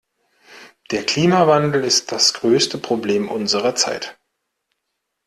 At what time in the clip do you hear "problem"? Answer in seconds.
2.79-3.29